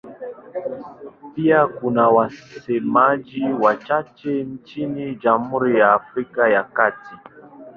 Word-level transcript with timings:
Pia 1.35 1.67
kuna 1.67 2.09
wasemaji 2.09 3.43
wachache 3.61 4.43
nchini 4.43 5.15
Jamhuri 5.15 5.79
ya 5.79 5.93
Afrika 5.93 6.49
ya 6.49 6.63
Kati. 6.63 7.15